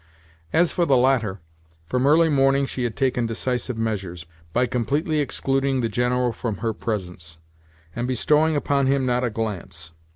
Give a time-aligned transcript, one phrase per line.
[0.51, 1.41] As for the latter,
[1.85, 6.73] from early morning she had taken decisive measures, by completely excluding the General from her
[6.73, 7.37] presence,
[7.95, 9.91] and bestowing upon him not a glance.